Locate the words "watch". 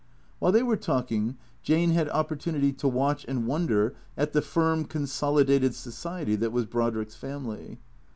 2.87-3.23